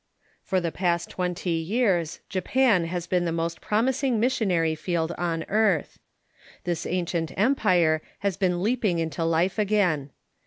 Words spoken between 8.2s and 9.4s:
has been leaping into